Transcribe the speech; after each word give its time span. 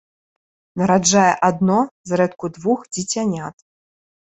Нараджае 0.81 1.33
адно, 1.49 1.77
зрэдку 2.13 2.53
двух 2.59 2.79
дзіцянят. 2.97 3.55